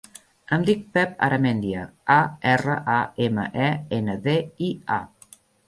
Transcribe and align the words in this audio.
Em 0.55 0.63
dic 0.69 0.79
Pep 0.97 1.21
Aramendia: 1.27 1.83
a, 2.15 2.17
erra, 2.55 2.79
a, 2.95 2.97
ema, 3.29 3.47
e, 3.69 3.71
ena, 4.01 4.19
de, 4.27 4.39
i, 4.71 4.75
a. 5.01 5.35